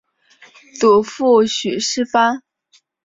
[0.79, 2.41] 祖父许士蕃。